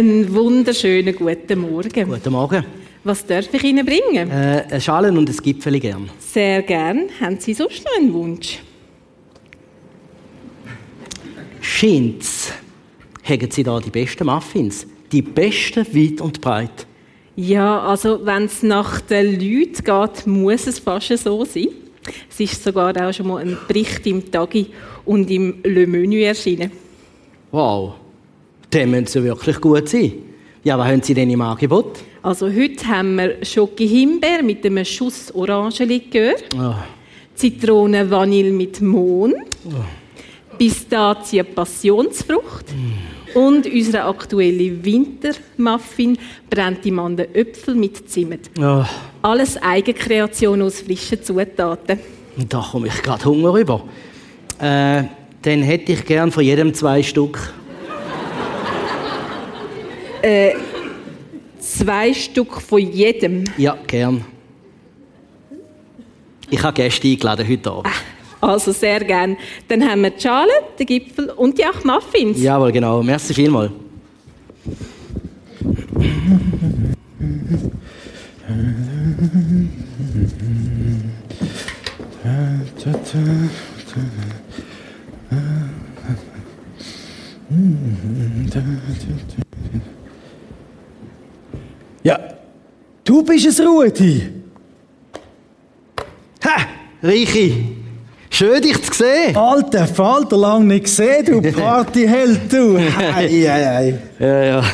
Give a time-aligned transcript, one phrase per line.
[0.00, 2.08] Einen wunderschönen guten Morgen.
[2.08, 2.64] Guten Morgen.
[3.04, 4.30] Was darf ich Ihnen bringen?
[4.30, 6.08] Äh, eine Schale und ein Gipfel gern.
[6.18, 7.10] Sehr gern.
[7.20, 8.60] Haben Sie sonst noch einen Wunsch?
[11.60, 12.50] Scheint's,
[13.24, 14.86] haben Sie da die besten Muffins?
[15.12, 16.86] Die besten weit und breit.
[17.36, 21.68] Ja, also wenn es nach den Leuten geht, muss es fast so sein.
[22.30, 24.68] Es ist sogar auch schon mal ein Bericht im Tagi
[25.04, 26.72] und im Le Menu erschienen.
[27.50, 27.96] Wow,
[28.70, 30.12] dann müssen sie wirklich gut sein.
[30.62, 32.00] Ja, was haben Sie denn im Angebot?
[32.22, 36.74] Also heute haben wir Schoki Himbeer mit einem Schuss Orangenlikör, Oh,
[37.34, 39.34] Zitrone Vanille mit Mohn,
[40.58, 42.66] Pistazie Passionsfrucht
[43.34, 46.18] und unsere aktuelle Wintermuffin
[46.50, 48.50] brennte Mandelöpfel mit Zimt.
[48.60, 48.84] oh.
[49.22, 51.98] Alles Eigenkreation aus frischen Zutaten.
[52.48, 53.82] Da komme ich gerade Hunger rüber.
[54.58, 55.04] Äh,
[55.42, 57.52] dann hätte ich gern von jedem zwei Stück.
[61.58, 63.44] Zwei Stück von jedem.
[63.56, 64.24] Ja, gern.
[66.50, 67.92] Ich habe Gäste eingeladen heute Abend.
[68.40, 69.36] Also sehr gern.
[69.68, 72.42] Dann haben wir die Schale, den Gipfel und die acht Muffins.
[72.42, 73.02] Jawohl, genau.
[73.02, 73.70] Merci vielmals.
[92.02, 92.18] Ja,
[93.04, 94.22] du bist es, Rudi.
[96.44, 96.66] Ha!
[97.02, 97.76] Reichi!
[98.30, 99.36] Schön, dich zu sehen.
[99.36, 102.76] Alter Falter, lang nicht gesehen, du Partyheld, du.
[102.76, 103.98] Ei, ei, ei.
[104.18, 104.64] Ja, ja.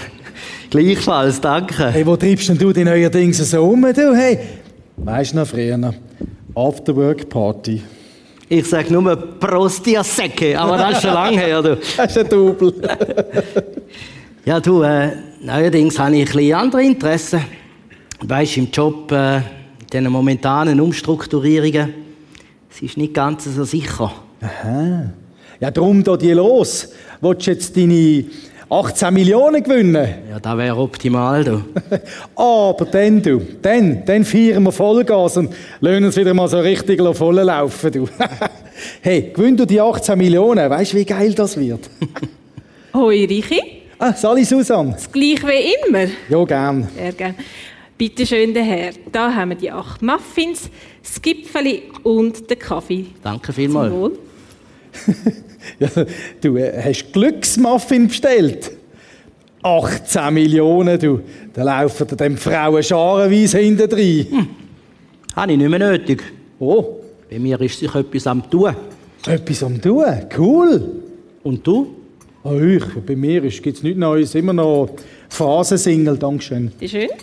[0.70, 1.90] Gleichfalls, danke.
[1.90, 4.14] Hey, wo treibst denn du die neuerdings so um, du?
[4.14, 4.38] Hey,
[4.98, 5.94] weißt du noch früher?
[6.54, 7.82] Afterwork-Party.
[8.48, 11.62] Ich sage nur Prostia Säcke, aber das ist schon lange her.
[11.62, 11.76] Du.
[11.96, 12.74] Das ist ein Double.
[14.44, 15.10] Ja, du, äh,
[15.46, 17.40] neuerdings habe ich ein bisschen andere Interessen.
[18.20, 19.42] Weißt im Job, äh, in
[19.92, 21.94] diesen momentanen Umstrukturierungen,
[22.70, 24.12] es ist nicht ganz so sicher.
[24.40, 25.12] Aha.
[25.60, 26.88] Ja, drum da die los.
[27.20, 28.24] Willst du jetzt deine
[28.68, 30.08] 18 Millionen gewinnen?
[30.28, 31.62] Ja, das wäre optimal, du.
[32.34, 37.00] Aber dann, du, dann, dann feiern wir Vollgas und lassen uns wieder mal so richtig
[37.16, 38.08] voll laufen, du.
[39.00, 41.88] hey, gewinn du die 18 Millionen, weißt du, wie geil das wird?
[42.92, 43.75] Hoi, Richi.
[43.98, 44.92] Ah, Sali Susan.
[44.92, 46.06] Das gleiche wie immer.
[46.28, 46.88] Ja, gern.
[46.96, 47.34] Sehr gern.
[47.98, 48.92] Bitte schön, der Herr.
[49.10, 50.70] Da haben wir die acht Muffins,
[51.02, 53.06] das Gipfeli und den Kaffee.
[53.22, 53.92] Danke Zum vielmals.
[53.92, 54.18] Wohl.
[55.80, 55.88] Ja,
[56.40, 58.70] du äh, hast Glücksmuffin bestellt.
[59.62, 61.20] 18 Millionen, du.
[61.52, 64.48] Da laufen dir dem Frauen scharenweise hinten rein.
[65.34, 66.22] Habe ich nicht mehr nötig.
[66.60, 68.76] Oh, Bei mir ist sich etwas am tun.
[69.26, 70.04] etwas am tun.
[70.38, 71.02] Cool.
[71.42, 71.96] Und du?
[72.48, 74.36] Ah, ich, bei mir gibt es nichts Neues.
[74.36, 74.90] Immer noch
[75.28, 76.70] Phasensingle, Dankeschön.
[76.78, 77.08] Bitte schön.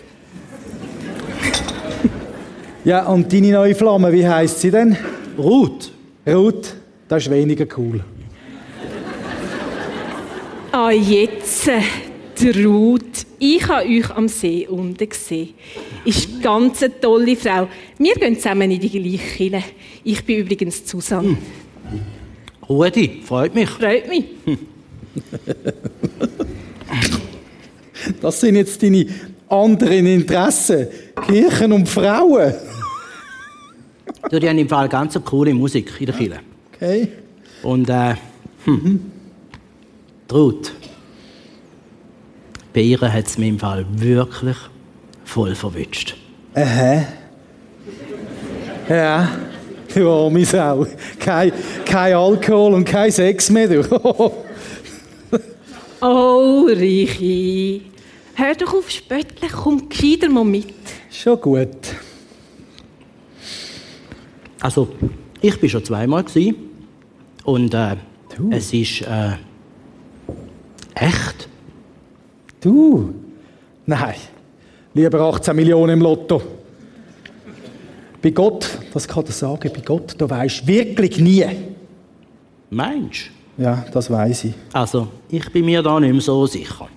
[2.84, 4.94] Ja, und deine neue Flamme, wie heisst sie denn?
[5.38, 5.90] Ruth.
[6.26, 6.74] Ruth,
[7.08, 8.04] das ist weniger cool.
[10.70, 11.80] Ah, jetzt, äh,
[12.62, 13.24] Ruth.
[13.38, 15.54] Ich habe euch am See unten gesehen.
[16.04, 17.68] Ist eine ganz eine tolle Frau.
[17.96, 19.62] Wir gehen zusammen in die gleiche Kille.
[20.04, 21.38] Ich bin übrigens Susanne.
[22.68, 23.70] Rudi, freut mich.
[23.70, 24.24] Freut mich.
[28.20, 29.06] Das sind jetzt deine
[29.48, 30.88] anderen Interessen.
[31.26, 32.54] Kirchen und Frauen.
[34.30, 36.40] Du, die haben im Fall ganz coole Musik in der Kirche.
[36.74, 37.08] Okay.
[37.62, 38.14] Und, äh,
[38.64, 39.00] hm.
[40.32, 40.72] Ruth.
[42.72, 44.56] Bei ihr hat es mich im Fall wirklich
[45.24, 46.16] voll verwünscht.
[46.54, 47.04] Aha.
[48.88, 49.28] Ja,
[49.94, 50.86] du arme Sau.
[51.20, 51.52] Kein,
[51.84, 53.82] kein Alkohol und kein Sex mehr, du.
[56.06, 57.80] Oh, Richi.
[58.34, 60.74] Hör doch auf Spöttlich, komm gescheiter mal mit.
[61.10, 61.78] Schon gut.
[64.60, 64.88] Also,
[65.40, 66.54] ich bin schon zweimal gsi
[67.44, 67.96] und äh,
[68.36, 68.50] Du.
[68.50, 69.32] es ist äh,
[70.94, 71.48] echt.
[72.60, 73.14] Du?
[73.86, 74.16] Nein.
[74.92, 76.42] Lieber 18 Millionen im Lotto.
[78.20, 81.46] Bei Gott, das kann ich sagen, bei Gott, da weisst wirklich nie.
[82.68, 83.30] Mensch.
[83.56, 84.54] Ja, das weiß ich.
[84.72, 86.88] Also, ich bin mir da nicht mehr so sicher.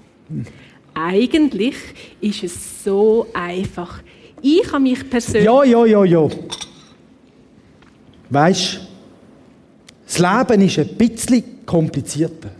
[0.94, 1.76] Eigentlich
[2.20, 4.02] ist es so einfach.
[4.42, 5.46] Ich habe mich persönlich...
[5.46, 6.30] Ja, ja, ja, ja.
[8.30, 8.82] Weisst,
[10.06, 12.52] das Leben ist ein bisschen komplizierter.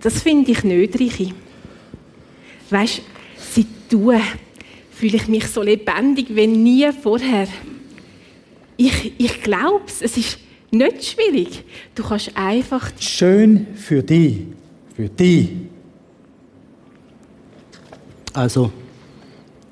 [0.00, 1.34] Das finde ich nicht, Richi.
[2.70, 3.02] Weisst,
[3.36, 4.12] seit du
[4.92, 7.48] fühle ich mich so lebendig wie nie vorher.
[8.76, 10.38] Ich, ich glaube es, es ist
[10.70, 11.64] nicht schwierig.
[11.94, 12.90] Du kannst einfach...
[12.98, 14.42] Schön für dich.
[14.94, 15.50] Für dich.
[18.32, 18.70] Also,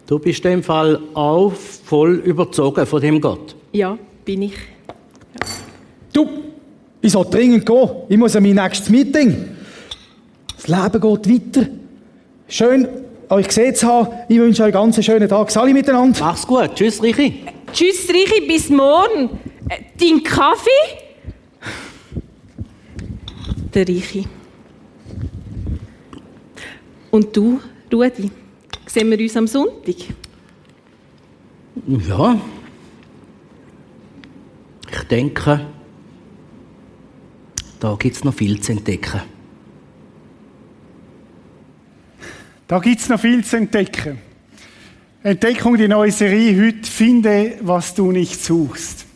[0.07, 3.55] du bist in dem Fall auch voll überzogen von dem Gott.
[3.73, 4.55] Ja, bin ich.
[6.13, 6.29] Du,
[7.01, 7.91] ich soll dringend gehen.
[8.09, 9.57] Ich muss an mein nächstes Meeting.
[10.57, 11.69] Das Leben geht weiter.
[12.49, 12.89] Schön,
[13.29, 14.09] euch gesehen zu haben.
[14.29, 15.57] Ich wünsche euch einen ganz schönen Tag.
[15.57, 16.19] Alle miteinander.
[16.21, 16.75] Mach's gut.
[16.75, 17.45] Tschüss, Richi.
[17.73, 19.31] Tschüss, Richi, bis morgen.
[19.69, 20.71] Äh, dein Kaffee?
[23.75, 24.27] Der Richi.
[27.11, 27.61] Und du,
[27.93, 28.31] Rudi,
[28.87, 29.97] sehen wir uns am Sonntag?
[31.87, 32.41] Ja.
[34.91, 35.67] Ich denke,
[37.81, 39.23] da gibt's noch viel zu entdecken.
[42.67, 44.19] Da gibt es noch viel zu entdecken.
[45.23, 49.08] Entdeckung, die neue Serie heute, finde, was du nicht suchst.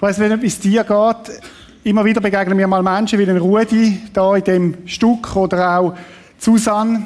[0.00, 1.42] Ich weiß nicht, wie es dir geht.
[1.84, 5.94] Immer wieder begegnen mir mal Menschen wie den Rudi, da in dem Stück, oder auch
[6.38, 7.04] Susanne,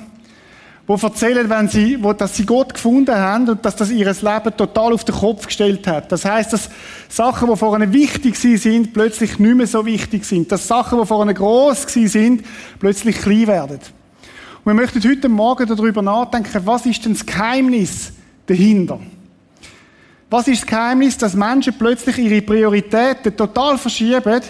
[0.87, 4.57] wo erzählen, wenn sie, wo, dass sie Gott gefunden haben und dass das ihr Leben
[4.57, 6.13] total auf den Kopf gestellt hat.
[6.13, 6.71] Das heißt, dass
[7.09, 10.53] Sachen, die vorher wichtig sind, plötzlich nicht mehr so wichtig sind.
[10.53, 12.45] Dass Sachen, die vorher gross sind,
[12.79, 13.81] plötzlich klein werden.
[14.65, 18.13] Und wir möchten heute Morgen darüber nachdenken, was ist denn das Geheimnis
[18.47, 19.01] dahinter?
[20.37, 24.41] Was ist das Geheimnis, dass Menschen plötzlich ihre Prioritäten total verschieben,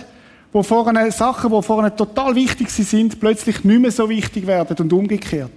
[0.51, 4.91] wo vorne Sachen, die vorne total wichtig sind, plötzlich nicht mehr so wichtig werden und
[4.95, 5.53] umgekehrt.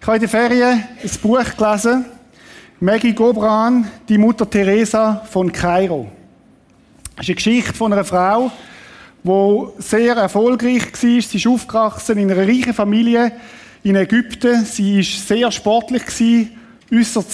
[0.00, 2.04] Ich habe in den Ferien ein Buch gelesen,
[2.78, 6.06] Maggie Gobran, die Mutter Teresa von Kairo.
[7.16, 8.52] Das ist eine Geschichte von einer Frau,
[9.24, 11.00] wo sehr erfolgreich war.
[11.00, 13.32] Sie ist aufgewachsen in einer reichen Familie
[13.82, 14.64] in Ägypten.
[14.64, 16.56] Sie ist sehr sportlich gewesen,
[16.92, 17.32] äußerst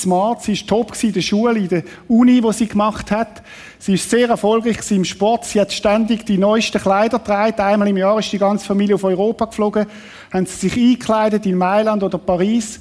[0.00, 0.42] smart.
[0.42, 3.42] Sie war top in der Schule, in der Uni, die sie gemacht hat.
[3.78, 5.44] Sie ist sehr erfolgreich im Sport.
[5.44, 7.60] Sie hat ständig die neuesten Kleider getragen.
[7.60, 9.86] Einmal im Jahr ist die ganze Familie auf Europa geflogen,
[10.32, 12.80] haben sie sich eingekleidet in Mailand oder Paris.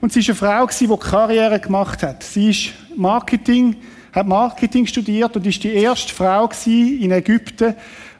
[0.00, 2.22] Und sie ist eine Frau die Karriere gemacht hat.
[2.22, 3.76] Sie ist Marketing
[4.16, 7.74] hat Marketing studiert und ist die erste Frau in Ägypten,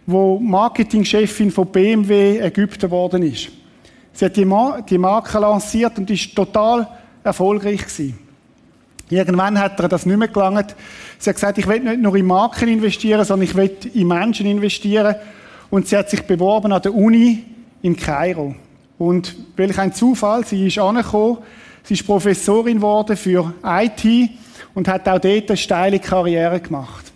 [0.05, 3.49] wo Marketingchefin von BMW Ägypten geworden ist.
[4.12, 6.87] Sie hat die, Marke lanciert und ist total
[7.26, 8.19] erfolgreich gewesen.
[9.08, 10.75] Irgendwann hat er das nicht mehr gelangt.
[11.19, 14.46] Sie hat gesagt, ich will nicht nur in Marken investieren, sondern ich will in Menschen
[14.46, 15.14] investieren.
[15.70, 17.44] Und sie hat sich beworben an der Uni
[17.82, 18.55] in Kairo.
[18.99, 21.38] Und welch ein Zufall, sie ist angekommen,
[21.84, 24.31] sie ist Professorin geworden für IT
[24.75, 27.12] und hat auch dort eine steile Karriere gemacht.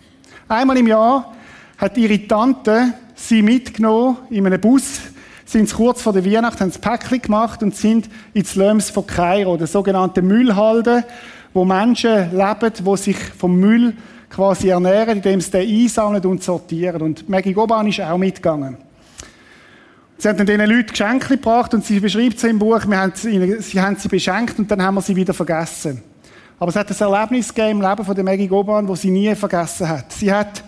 [0.47, 1.33] Einmal im Jahr
[1.77, 4.99] hat ihre Tante sie mitgenommen in einem Bus,
[5.51, 9.05] sind sie kurz vor der Weihnacht, haben das Päckchen gemacht und sind ins Löms von
[9.05, 11.03] Kairo, der sogenannte Müllhalde,
[11.53, 13.93] wo Menschen leben, wo sich vom Müll
[14.29, 17.01] quasi ernähren, indem sie den einsammeln und sortieren.
[17.01, 18.77] Und Maggie Goban ist auch mitgegangen.
[20.17, 23.59] Sie haben diesen Leuten Geschenke gebracht und sie beschreibt sie im Buch, wir haben sie,
[23.59, 26.01] sie haben sie beschenkt und dann haben wir sie wieder vergessen.
[26.59, 29.33] Aber es hat ein Erlebnis gegeben im Leben von der Maggie Goban, das sie nie
[29.35, 30.13] vergessen hat.
[30.13, 30.63] Sie hat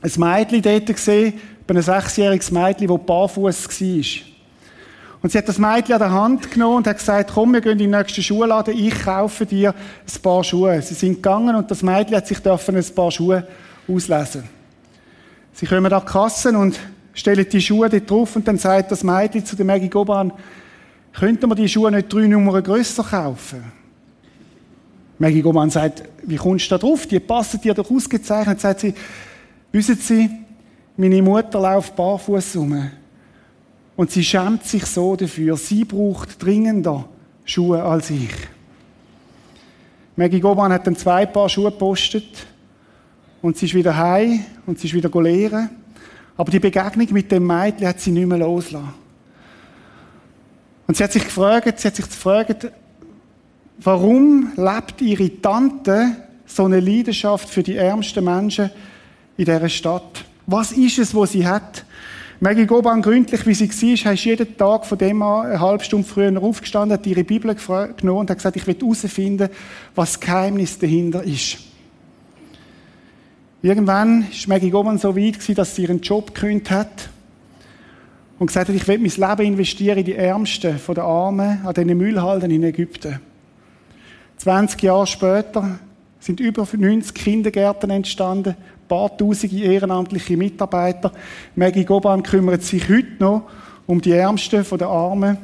[0.00, 1.34] ein Mädchen dort gesehen,
[1.74, 4.26] ein sechsjähriges Mädchen, das barfuß war.
[5.22, 7.72] Und sie hat das Mädchen an der Hand genommen und hat gesagt, komm, wir gehen
[7.72, 10.80] in den nächsten Schuhladen, ich kaufe dir ein paar Schuhe.
[10.82, 13.46] Sie sind gegangen und das Mädchen hat sich dürfen ein paar Schuhe
[13.88, 14.44] auslesen.
[15.52, 16.78] Sie kommen an die Kassen und
[17.14, 20.32] stellen die Schuhe dort drauf und dann sagt das Mädchen zu der Maggie Goban,
[21.12, 23.64] könnten wir die Schuhe nicht drei Nummern grösser kaufen?
[25.18, 27.06] Maggie Goman sagt, wie kommst du da drauf?
[27.06, 28.60] Die passen dir doch ausgezeichnet.
[28.60, 28.94] Sagt sie,
[29.72, 30.30] wissen Sie,
[30.96, 32.90] meine Mutter läuft barfuß rum.
[33.96, 35.56] Und sie schämt sich so dafür.
[35.56, 37.08] Sie braucht dringender
[37.44, 38.30] Schuhe als ich.
[40.16, 42.46] Maggie Goban hat dann zwei Paar Schuhe gepostet.
[43.42, 45.70] Und sie ist wieder heim und sie ist wieder lehren.
[46.36, 48.94] Aber die Begegnung mit dem Mädchen hat sie nicht mehr losgelassen.
[50.86, 52.70] Und sie hat sich gefragt, sie hat sich gefragt,
[53.78, 58.70] Warum lebt ihre Tante so eine Leidenschaft für die ärmsten Menschen
[59.36, 60.24] in dieser Stadt?
[60.46, 61.84] Was ist es, was sie hat?
[62.38, 63.68] Maggie Goban, gründlich wie sie
[64.04, 67.54] war, ist jeden Tag von dem an eine halbe Stunde früher aufgestanden, hat ihre Bibel
[67.54, 69.48] genommen und hat gesagt, ich will herausfinden,
[69.94, 71.58] was das Geheimnis dahinter ist.
[73.62, 77.08] Irgendwann war Maggie Goban so weit, dass sie ihren Job gekündigt hat
[78.38, 81.74] und gesagt hat, ich will mein Leben investieren in die Ärmsten von den Armen, an
[81.74, 83.18] diesen Müllhalden in Ägypten.
[84.36, 85.78] 20 Jahre später
[86.20, 91.12] sind über 90 Kindergärten entstanden, ein paar tausende ehrenamtliche Mitarbeiter.
[91.54, 93.48] Maggie Goban kümmert sich heute noch
[93.86, 95.38] um die Ärmsten der Armen.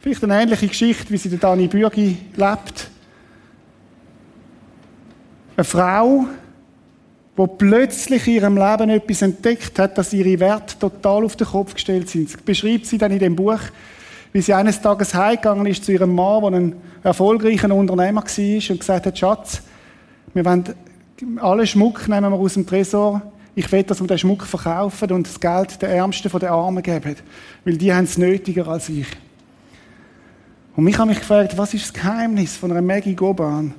[0.00, 2.90] Vielleicht eine ähnliche Geschichte, wie sie der Dani Bürgi lebt.
[5.56, 6.26] Eine Frau,
[7.38, 11.74] die plötzlich in ihrem Leben etwas entdeckt hat, dass ihre Werte total auf den Kopf
[11.74, 12.32] gestellt sind.
[12.32, 13.60] Das beschreibt sie dann in dem Buch,
[14.32, 18.78] wie sie eines Tages heimgegangen ist zu ihrem Mann, der ein erfolgreicher Unternehmer war und
[18.80, 19.62] gesagt hat, Schatz,
[20.34, 20.64] wir wollen
[21.40, 23.22] alle Schmuck nehmen wir aus dem Tresor.
[23.54, 26.82] Ich will, dass wir den Schmuck verkaufen und das Geld den Ärmsten von den Armen
[26.82, 27.16] geben.
[27.64, 29.06] Weil die haben es nötiger als ich.
[30.74, 33.74] Und mich habe mich gefragt, was ist das Geheimnis von einer Maggie Goban?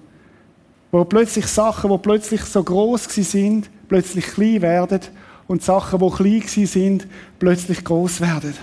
[0.92, 5.02] Wo plötzlich Sachen, wo plötzlich so groß sind, plötzlich klein werden
[5.48, 7.08] und Sachen, wo klein sind,
[7.40, 8.54] plötzlich groß werden.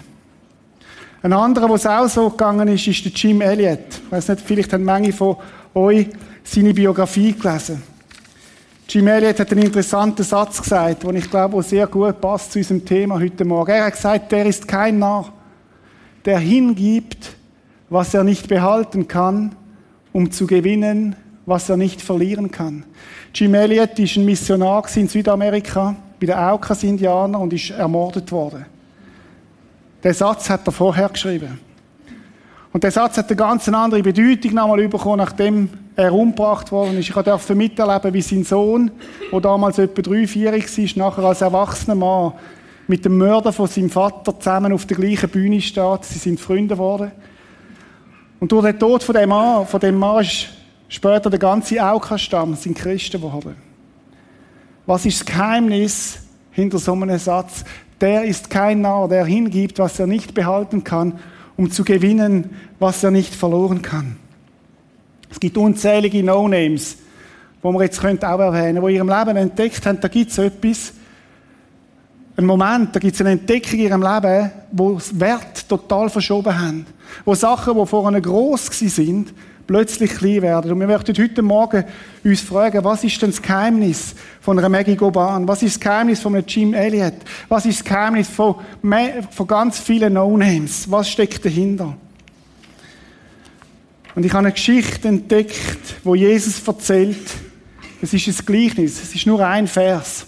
[1.23, 4.00] Ein anderer, wo es auch so gegangen ist, ist der Jim Elliott.
[4.07, 5.37] Ich weiß nicht, vielleicht haben manche von
[5.75, 6.09] euch
[6.43, 7.83] seine Biografie gelesen.
[8.89, 12.59] Jim Elliott hat einen interessanten Satz gesagt, den ich glaube, der sehr gut passt zu
[12.59, 13.71] unserem Thema heute Morgen.
[13.71, 15.31] Er hat gesagt, der ist kein Narr,
[16.25, 17.37] der hingibt,
[17.91, 19.55] was er nicht behalten kann,
[20.12, 22.85] um zu gewinnen, was er nicht verlieren kann.
[23.35, 28.65] Jim Elliott ist ein Missionar in Südamerika bei den Aukas-Indianern und ist ermordet worden.
[30.02, 31.61] Der Satz hat er vorher geschrieben.
[32.73, 37.09] Und der Satz hat eine ganz andere Bedeutung nochmal bekommen, nachdem er umgebracht worden ist.
[37.09, 38.90] Ich durfte miterleben, wie sein Sohn,
[39.33, 42.33] der damals etwa drei, vier war, nachher als erwachsener Mann
[42.87, 46.04] mit dem Mörder von seinem Vater zusammen auf der gleichen Bühne steht.
[46.04, 47.12] Sie sind Freunde geworden.
[48.38, 50.49] Und durch den Tod von dem Mann, von dem Mann ist
[50.88, 53.54] später der ganze Auka-Stamm sind Christen geworden.
[54.87, 56.21] Was ist das Geheimnis
[56.52, 57.64] hinter so einem Satz?
[58.00, 61.19] Der ist kein Narr, der hingibt, was er nicht behalten kann,
[61.57, 64.16] um zu gewinnen, was er nicht verloren kann.
[65.30, 66.97] Es gibt unzählige No-Names,
[67.62, 70.95] wo wir jetzt auch erwähnen die in ihrem Leben entdeckt haben, da gibt es etwas,
[72.37, 76.59] einen Moment, da gibt es eine Entdeckung in ihrem Leben, wo das Wert total verschoben
[76.59, 76.87] haben.
[77.25, 79.35] Wo Sachen, die vorher gross sind,
[79.71, 80.73] plötzlich klein werden.
[80.73, 81.85] Und wir möchten heute Morgen
[82.25, 85.47] uns fragen, was ist denn das Geheimnis von einer Maggie Goban?
[85.47, 87.15] Was ist das Geheimnis von einem Jim Elliott?
[87.49, 88.57] Was ist das Geheimnis von,
[89.31, 90.91] von ganz vielen No-Names?
[90.91, 91.97] Was steckt dahinter?
[94.17, 97.31] Und ich habe eine Geschichte entdeckt, wo Jesus erzählt.
[98.03, 99.00] Es ist ein Gleichnis.
[99.00, 100.27] Es ist nur ein Vers.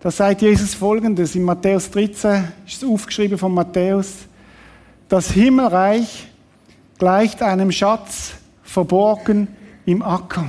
[0.00, 1.34] Da sagt Jesus Folgendes.
[1.34, 4.08] In Matthäus 13 ist es aufgeschrieben von Matthäus.
[5.10, 6.31] Das Himmelreich
[7.02, 9.48] gleicht einem Schatz verborgen
[9.86, 10.48] im Acker.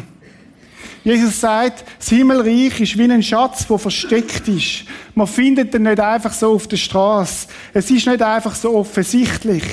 [1.03, 4.83] Jesus sagt, das Himmelreich ist wie ein Schatz, der versteckt ist.
[5.15, 7.47] Man findet ihn nicht einfach so auf der Straße.
[7.73, 9.63] Es ist nicht einfach so offensichtlich.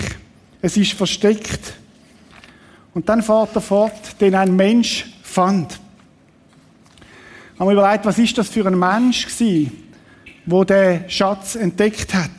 [0.62, 1.75] Es ist versteckt.
[2.94, 5.78] Und dann fährt er fort, den ein Mensch fand.
[7.58, 9.70] Haben wir überlegt, was ist das für ein Mensch gewesen,
[10.46, 12.30] wo der Schatz entdeckt hat?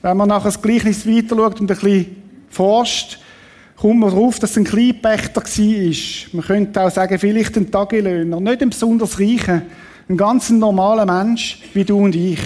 [0.00, 2.21] Wenn man nachher das Gleichnis weiter und ein bisschen
[2.52, 3.18] forscht,
[3.76, 6.32] kommt man darauf, dass es ein Kleinpächter war.
[6.32, 9.62] Man könnte auch sagen, vielleicht ein Tagelöhner, nicht ein besonders reicher,
[10.08, 12.40] ein ganz normaler Mensch wie du und ich.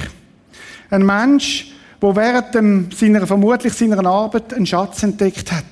[0.88, 5.64] Ein Mensch, der während seiner, vermutlich seiner Arbeit einen Schatz entdeckt hat.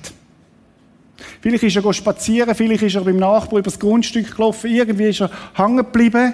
[1.41, 5.21] Vielleicht ist er spazieren, vielleicht ist er beim Nachbar über das Grundstück gelaufen, irgendwie ist
[5.21, 6.33] er hängen geblieben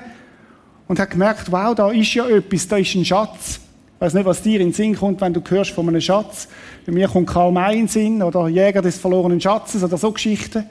[0.88, 3.60] und hat gemerkt, wow, da ist ja etwas, da ist ein Schatz.
[4.01, 6.48] Ich weiß nicht, was dir in den Sinn kommt, wenn du hörst von einem Schatz.
[6.88, 10.12] Bei mir kommt Karl May in den Sinn oder Jäger des verlorenen Schatzes oder so
[10.12, 10.67] Geschichten.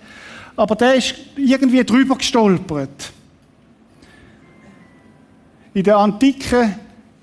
[0.57, 3.13] Aber der ist irgendwie drüber gestolpert.
[5.75, 6.75] In der Antike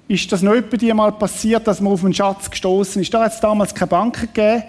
[0.08, 3.14] ist das noch etwa mal passiert, dass man auf einen Schatz gestoßen ist.
[3.14, 4.64] Da hat es damals keine Banken gegeben.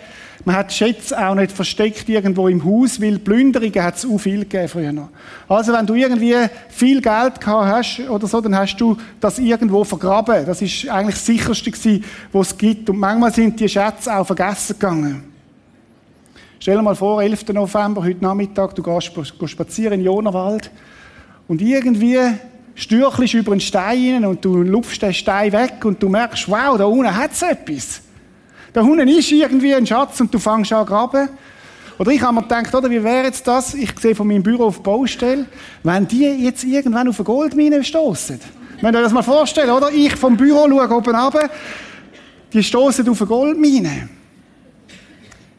[0.45, 4.41] Man hat Schätze auch nicht versteckt irgendwo im Haus, weil Plünderungen hat es auch viel
[4.41, 5.09] gegeben früher.
[5.49, 6.37] Also wenn du irgendwie
[6.69, 10.47] viel Geld gehabt hast oder so, dann hast du das irgendwo vergraben.
[10.47, 12.89] Das ist eigentlich das sicherste gewesen, was es gibt.
[12.89, 15.23] Und manchmal sind die Schätze auch vergessen gegangen.
[16.61, 17.49] Stell dir mal vor, 11.
[17.49, 20.71] November, heute Nachmittag, du gehst, gehst spazieren in Jonerwald
[21.47, 22.19] und irgendwie
[22.75, 26.85] stürchelst über einen Stein und du lupfst den Stein weg und du merkst, wow, da
[26.85, 28.03] unten hat es etwas.
[28.79, 31.31] Da unten ist irgendwie ein Schatz und du fängst an zu graben.
[31.99, 34.67] Oder ich habe mir gedacht, oder, wie wäre jetzt das, ich sehe von meinem Büro
[34.67, 35.47] auf Baustelle,
[35.83, 38.39] wenn die jetzt irgendwann auf eine Goldmine stoßen.
[38.81, 39.91] Wenn ihr das mal vorstellt, oder?
[39.91, 41.51] Ich vom Büro schaue oben runter,
[42.53, 44.09] die stoßen auf eine Goldmine.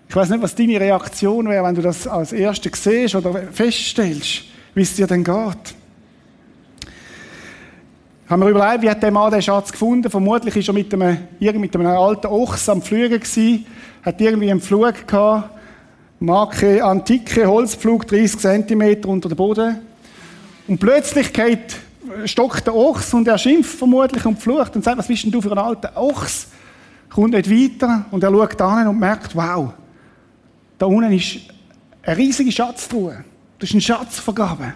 [0.07, 4.43] Ich weiß nicht, was deine Reaktion wäre, wenn du das als Erste siehst oder feststellst,
[4.73, 5.75] wie es dir denn geht
[8.29, 10.09] haben wir überlegt, wie hat der Mann den Schatz gefunden?
[10.09, 13.21] Vermutlich ist er mit einem, mit einem alten Ochs am Pflügen
[14.03, 15.49] hat irgendwie einen Flug gehabt,
[16.19, 19.79] Marke antike Holzpflug, 30 cm unter dem Boden.
[20.67, 21.75] Und plötzlich geht,
[22.25, 25.41] stockt der Ochs und er schimpft vermutlich und flucht und sagt, was bist denn du
[25.41, 26.49] für ein alter Ochs?
[27.09, 29.73] Kommt nicht weiter und er schaut an und merkt, wow,
[30.77, 31.39] da unten ist
[32.03, 33.23] eine riesige Schatztruhe.
[33.57, 34.73] Das ist ein Schatzvergabe.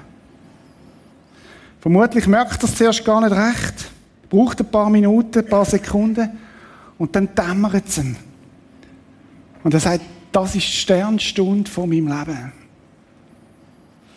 [1.84, 3.92] Vermutlich merkt er es zuerst gar nicht recht.
[4.30, 6.30] Braucht ein paar Minuten, ein paar Sekunden.
[6.98, 8.16] Und dann dämmert es ihm.
[9.66, 10.00] Und er sagt,
[10.32, 12.54] das ist die Sternstunde von meinem Leben.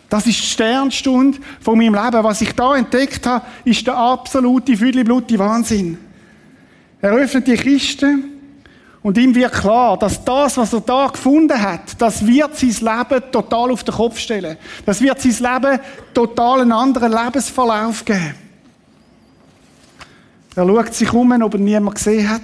[0.07, 2.23] Das ist die Sternstunde von meinem Leben.
[2.23, 5.05] Was ich da entdeckt habe, ist der absolute, füdli
[5.37, 5.97] Wahnsinn.
[7.01, 8.15] Er öffnet die Kiste
[9.03, 13.31] und ihm wird klar, dass das, was er da gefunden hat, das wird sein Leben
[13.31, 14.57] total auf den Kopf stellen.
[14.85, 15.79] Das wird sein Leben
[16.13, 18.35] total einen anderen Lebensverlauf geben.
[20.55, 22.41] Er schaut sich um, ob er niemand gesehen hat.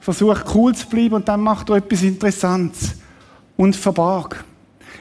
[0.00, 2.94] Versucht cool zu bleiben und dann macht er etwas Interessantes
[3.56, 4.44] und verbarg.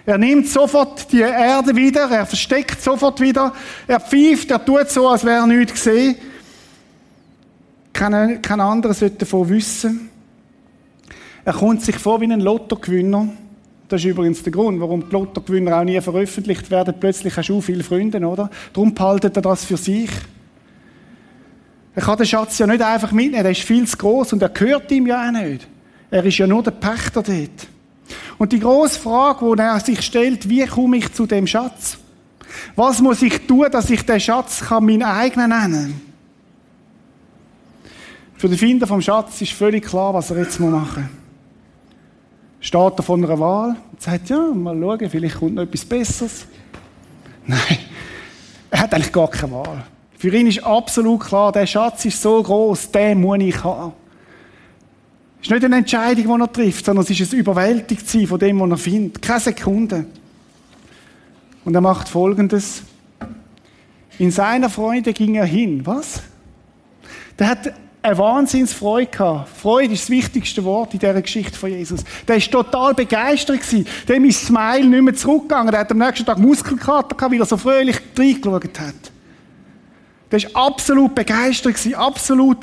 [0.06, 3.54] Er nimmt sofort die Erde wieder, er versteckt sofort wieder,
[3.86, 6.16] er pfeift, er tut so, als wäre er nichts gesehen.
[7.98, 10.12] Kein, kein anderer sollte davon wissen.
[11.44, 13.28] Er kommt sich vor wie ein Lottogewinner.
[13.88, 16.94] Das ist übrigens der Grund, warum die Lottogewinner auch nie veröffentlicht werden.
[17.00, 18.52] Plötzlich hast du viele Freunde, oder?
[18.72, 20.12] Darum behaltet er das für sich.
[21.96, 24.50] Er kann den Schatz ja nicht einfach mitnehmen, der ist viel zu groß und er
[24.50, 25.68] gehört ihm ja auch nicht.
[26.12, 27.68] Er ist ja nur der Pächter dort.
[28.38, 31.98] Und die große Frage, die er sich stellt, wie komme ich zu dem Schatz?
[32.76, 36.07] Was muss ich tun, dass ich den Schatz kann mein eigenen nennen
[38.38, 41.12] Für den Finder vom Schatz ist völlig klar, was er jetzt machen muss.
[42.60, 46.46] Steht er von einer Wahl und sagt, ja, mal schauen, vielleicht kommt noch etwas Besseres.
[47.48, 47.80] Nein,
[48.70, 49.84] er hat eigentlich gar keine Wahl.
[50.18, 53.94] Für ihn ist absolut klar, der Schatz ist so groß, den muss ich haben.
[55.40, 58.60] Es ist nicht eine Entscheidung, die er trifft, sondern es ist ein Überwältigtsein von dem,
[58.60, 59.22] was er findet.
[59.22, 60.06] Keine Sekunde.
[61.64, 62.84] Und er macht Folgendes.
[64.20, 65.86] In seiner Freude ging er hin.
[65.86, 66.22] Was?
[67.38, 69.50] Der hat eine Wahnsinnsfreude gehabt.
[69.50, 72.02] Freude ist das wichtigste Wort in dieser Geschichte von Jesus.
[72.28, 73.86] Der ist total begeistert gewesen.
[74.08, 75.72] Dem ist Smile nicht mehr zurückgegangen.
[75.72, 79.12] Der hat am nächsten Tag Muskelkater gehabt, weil er so fröhlich reingeschaut hat.
[80.32, 82.58] Der ist absolut begeistert gewesen, absolut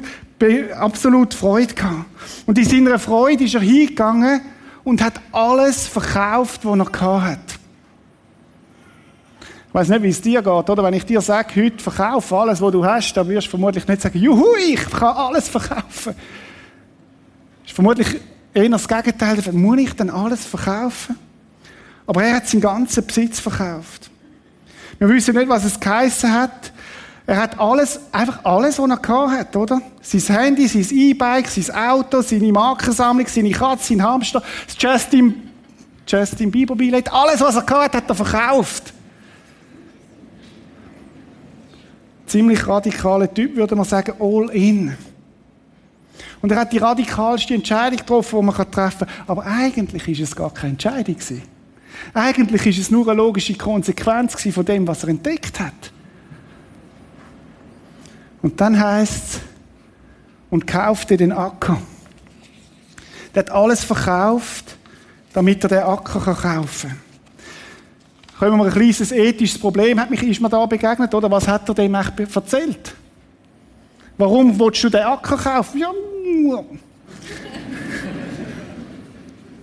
[0.78, 2.04] absolut Freude gehabt.
[2.46, 4.40] Und in seiner Freude ist er hingegangen
[4.82, 7.63] und hat alles verkauft, was er gehabt hat.
[9.74, 10.84] Ich weiß nicht, wie es dir geht, oder?
[10.84, 14.02] Wenn ich dir sage, heute verkaufe alles, was du hast, dann wirst du vermutlich nicht
[14.02, 16.14] sagen, juhu, ich kann alles verkaufen.
[16.14, 18.20] Das ist vermutlich
[18.54, 19.42] eher das Gegenteil.
[19.50, 21.18] Muss ich denn alles verkaufen?
[22.06, 24.12] Aber er hat seinen ganzen Besitz verkauft.
[25.00, 26.72] Wir wissen nicht, was es geheissen hat.
[27.26, 29.82] Er hat alles, einfach alles, was er gehabt hat, oder?
[30.02, 35.50] Sein Handy, sein E-Bike, sein Auto, seine Markensammlung, seine Katze, sein Hamster, das Justin,
[36.06, 38.93] Justin Bieber Billett, alles, was er gehabt hat, hat er verkauft.
[42.26, 44.96] Ziemlich radikaler Typ, würde man sagen, all in.
[46.40, 49.08] Und er hat die radikalste Entscheidung getroffen, die man treffen kann.
[49.26, 51.16] Aber eigentlich ist es gar keine Entscheidung.
[52.12, 55.92] Eigentlich ist es nur eine logische Konsequenz von dem, was er entdeckt hat.
[58.42, 59.40] Und dann heißt es,
[60.50, 61.80] und kaufte den Acker.
[63.34, 64.76] Der hat alles verkauft,
[65.32, 67.03] damit er den Acker kaufen kann.
[68.44, 71.30] Können wir ein kleines ethisches Problem, hat mich, ist mir da begegnet, oder?
[71.30, 72.94] Was hat er dem eigentlich erzählt?
[74.18, 75.80] Warum willst du den Acker kaufen?
[75.80, 75.88] Ja,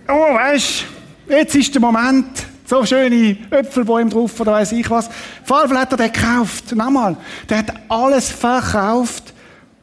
[0.08, 0.84] oh, weißt
[1.28, 2.26] jetzt ist der Moment,
[2.64, 5.08] so schöne Äpfelbäume drauf oder weiß ich was.
[5.48, 6.74] Auf jeden hat er den gekauft.
[6.74, 7.16] Nochmal.
[7.48, 9.32] Der hat alles verkauft,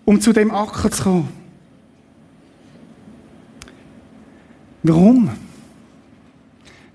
[0.03, 1.29] um zu dem Acker zu kommen.
[4.83, 5.29] Warum?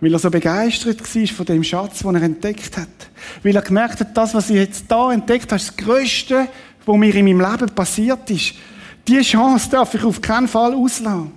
[0.05, 3.09] Weil er so begeistert war von dem Schatz, den er entdeckt hat.
[3.43, 6.47] Weil er gemerkt hat, das, was ich jetzt da entdeckt habe, ist das Größte,
[6.85, 8.53] was mir in meinem Leben passiert ist.
[9.09, 11.33] Diese Chance darf ich auf keinen Fall auslassen.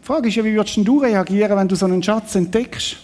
[0.00, 2.98] Die Frage ist ja, wie würdest du reagieren, wenn du so einen Schatz entdeckst?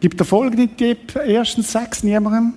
[0.00, 1.14] Gib der folgenden Tipp.
[1.26, 2.54] Erstens, sag's niemandem.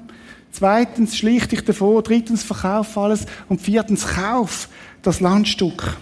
[0.50, 2.02] Zweitens, schlicht dich davor.
[2.04, 3.26] Drittens, verkauf alles.
[3.50, 4.70] Und viertens, kauf
[5.02, 5.98] das Landstück.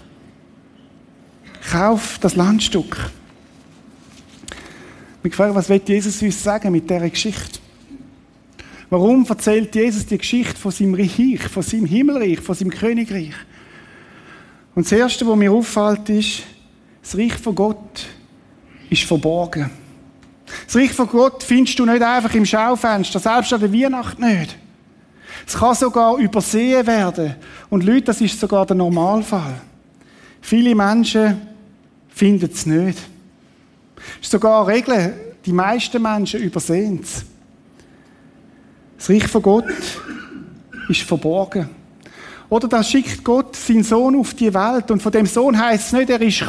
[1.72, 3.10] Kauf das Landstück.
[5.24, 7.60] Ich frage, was will Jesus uns sagen mit dieser Geschichte?
[8.90, 13.34] Warum erzählt Jesus die Geschichte von seinem Reich, von seinem Himmelreich, von seinem Königreich?
[14.76, 16.44] Und das Erste, was mir auffällt, ist,
[17.02, 18.06] das Reich von Gott
[18.90, 19.70] ist verborgen.
[20.66, 24.58] Das Reich von Gott findest du nicht einfach im Schaufenster, selbst an der Weihnacht nicht.
[25.48, 27.36] Es kann sogar übersehen werden.
[27.70, 29.62] Und Leute, das ist sogar der Normalfall.
[30.42, 31.42] Viele Menschen
[32.10, 33.00] finden es nicht.
[34.20, 35.14] Es ist sogar eine Regel,
[35.46, 37.26] die meisten Menschen übersehen es.
[38.98, 39.66] Das Reich von Gott
[40.88, 41.70] ist verborgen.
[42.54, 44.92] Oder da schickt Gott seinen Sohn auf die Welt.
[44.92, 46.44] Und von dem Sohn heißt es nicht, er ist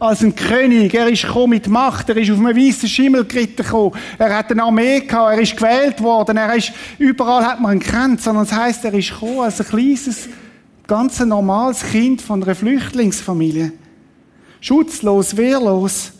[0.00, 0.92] als ein König.
[0.92, 2.08] Er ist mit Macht.
[2.08, 3.92] Er ist auf einem weißen Schimmel geritten gekommen.
[4.18, 5.36] Er hat eine Armee gehabt.
[5.36, 6.36] Er ist gewählt worden.
[6.36, 8.20] Er ist, überall hat man ihn gekannt.
[8.20, 10.28] Sondern es heißt, er ist als ein kleines,
[10.88, 13.72] ganz normales Kind von einer Flüchtlingsfamilie.
[14.60, 16.12] Schutzlos, wehrlos.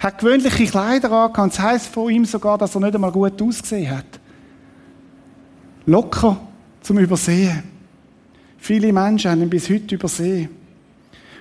[0.00, 1.52] Hat gewöhnliche Kleider angehabt.
[1.52, 4.18] Das heisst von ihm sogar, dass er nicht einmal gut ausgesehen hat.
[5.86, 6.40] Locker
[6.80, 7.62] zum Übersehen.
[8.58, 10.48] Viele Menschen haben ihn bis heute übersehen.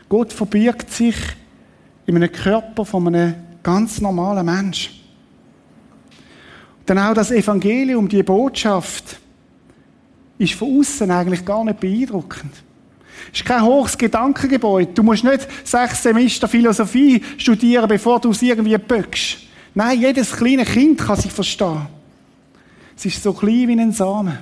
[0.08, 1.15] Gott verbirgt sich
[2.06, 4.93] in einem Körper von einem ganz normalen Menschen.
[6.86, 9.19] Dann auch das Evangelium, die Botschaft,
[10.38, 12.52] ist von außen eigentlich gar nicht beeindruckend.
[13.32, 14.92] Es ist kein hohes Gedankengebäude.
[14.94, 19.40] Du musst nicht sechs Semester Philosophie studieren, bevor du es irgendwie böckst.
[19.74, 21.88] Nein, jedes kleine Kind kann sich verstehen.
[22.98, 24.38] Es ist so klein wie ein Samen.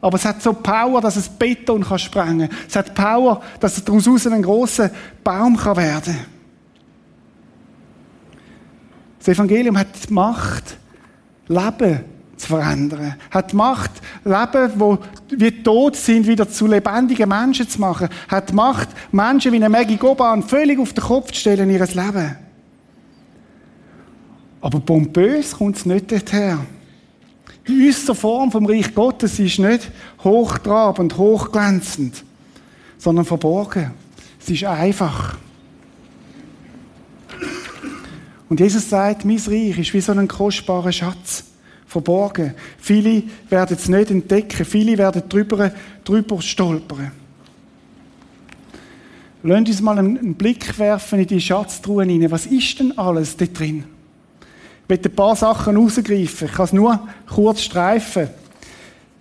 [0.00, 2.58] Aber es hat so Power, dass es Beton kann sprengen kann.
[2.68, 4.90] Es hat Power, dass es daraus ein großer
[5.24, 6.18] Baum kann werden
[9.18, 10.76] Das Evangelium hat die Macht,
[11.48, 13.14] Leben zu verändern.
[13.30, 13.90] Hat die Macht,
[14.24, 14.98] Leben, wo
[15.30, 18.08] wie tot sind, wieder zu lebendigen Menschen zu machen.
[18.28, 21.76] Hat die Macht, Menschen wie eine Maggie Goban völlig auf den Kopf zu stellen, in
[21.76, 22.36] ihr Leben.
[24.60, 26.60] Aber pompös kommt es nicht dorthin.
[27.66, 29.90] Die äußere Form vom Reich Gottes ist nicht
[30.22, 32.24] hochtrabend, hochglänzend,
[32.98, 33.92] sondern verborgen.
[34.40, 35.36] Es ist einfach.
[38.48, 41.44] Und Jesus sagt, mein Reich ist wie so ein kostbarer Schatz.
[41.94, 42.54] Verborgen.
[42.76, 44.64] Viele werden es nicht entdecken.
[44.64, 45.70] Viele werden drüber,
[46.02, 47.12] drüber stolpern.
[49.44, 52.32] Lasst uns mal einen Blick werfen in die Schatztruhen hinein.
[52.32, 53.84] Was ist denn alles da drin?
[54.82, 56.48] Ich möchte ein paar Sachen rausgreifen.
[56.48, 58.28] Ich kann es nur kurz streifen.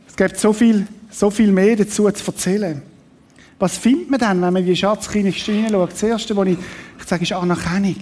[0.07, 2.81] Es gibt so viel, so viel mehr dazu zu erzählen.
[3.59, 5.91] Was findet man dann, wenn man in die Schatzkiste hineinschaut?
[5.91, 6.57] Das Erste, was ich,
[6.99, 7.97] ich sage, ist Anerkennung.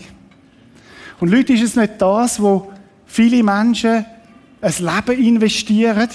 [1.19, 2.71] Und Leute, ist es nicht das, wo
[3.05, 4.05] viele Menschen
[4.61, 6.09] ein Leben investieren,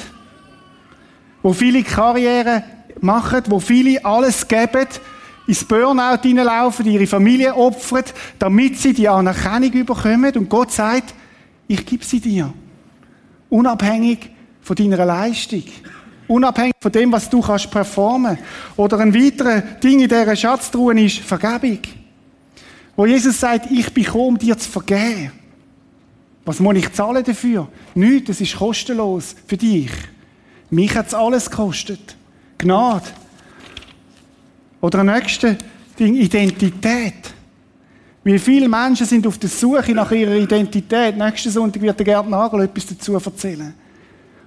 [1.42, 2.62] wo viele Karrieren
[3.00, 4.86] machen, wo viele alles geben,
[5.46, 8.04] ins Burnout hineinlaufen, ihre Familie opfern,
[8.38, 10.32] damit sie die Anerkennung bekommen.
[10.36, 11.14] Und Gott sagt,
[11.68, 12.52] ich gebe sie dir.
[13.48, 14.30] Unabhängig
[14.60, 15.62] von deiner Leistung.
[16.26, 18.38] Unabhängig von dem, was du kannst performen.
[18.76, 21.78] Oder ein weiterer Ding in dieser Schatztruhe ist Vergebung.
[22.96, 25.30] Wo Jesus sagt, ich bekomme dir zu vergeben.
[26.46, 27.68] Was muss ich zahlen dafür?
[27.96, 29.90] Nichts, das ist kostenlos für dich.
[30.70, 32.16] Mich hat es alles gekostet.
[32.56, 33.04] Gnade.
[34.80, 35.56] Oder ein nächstes
[35.98, 37.34] Ding, Identität.
[38.22, 41.16] Wie viele Menschen sind auf der Suche nach ihrer Identität.
[41.16, 43.74] Nächsten Sonntag wird der Gerd Nagel etwas dazu erzählen.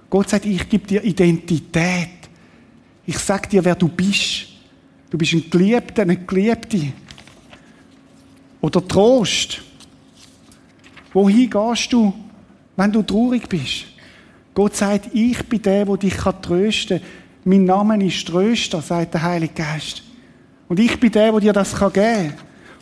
[0.08, 2.08] Gott sagt, ich gebe dir Identität.
[3.04, 4.46] Ich sag dir, wer du bist.
[5.10, 6.92] Du bist ein Geliebter, eine Geliebte.
[8.62, 9.62] Oder Trost.
[11.12, 12.12] Wohin gehst du,
[12.76, 13.86] wenn du traurig bist?
[14.54, 17.08] Gott sagt, ich bin der, der dich trösten kann.
[17.44, 20.02] Mein Name ist Tröster, sagt der Heilige Geist.
[20.68, 22.34] Und ich bin der, der dir das geben kann.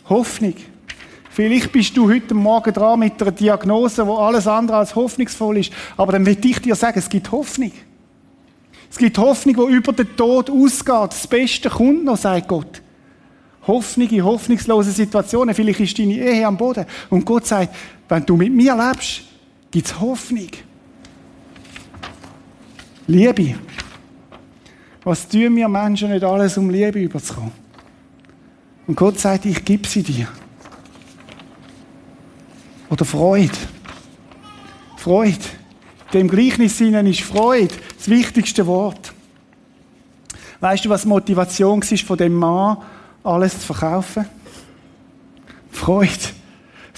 [0.09, 0.55] Hoffnung.
[1.29, 5.71] Vielleicht bist du heute Morgen dran mit einer Diagnose, wo alles andere als hoffnungsvoll ist.
[5.95, 7.71] Aber dann will ich dir sagen, es gibt Hoffnung.
[8.91, 11.11] Es gibt Hoffnung, die über den Tod ausgeht.
[11.11, 12.81] Das Beste kommt noch, sagt Gott.
[13.67, 15.53] Hoffnung in hoffnungslosen Situationen.
[15.53, 16.85] Vielleicht ist deine Ehe am Boden.
[17.09, 17.73] Und Gott sagt,
[18.09, 19.21] wenn du mit mir lebst,
[19.71, 20.49] gibt es Hoffnung.
[23.07, 23.55] Liebe.
[25.03, 27.51] Was tun wir Menschen nicht alles, um Liebe überzukommen?
[28.87, 30.27] Und Gott sagt, ich gebe sie dir.
[32.89, 33.57] Oder Freude.
[34.97, 35.37] Freude.
[36.11, 39.13] Dem Gleichnis ist Freude das wichtigste Wort.
[40.59, 42.77] Weißt du, was die Motivation war von dem Mann,
[43.23, 44.25] alles zu verkaufen?
[45.71, 46.38] Freude.